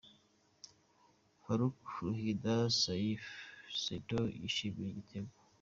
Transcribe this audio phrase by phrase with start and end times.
[1.41, 3.33] Farouk Ruhinda Saifi
[3.75, 5.31] Ssentongo yishimira igitego.